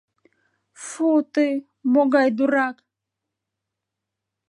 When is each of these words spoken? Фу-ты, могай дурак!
Фу-ты, 0.85 1.47
могай 1.93 2.29
дурак! 2.37 2.77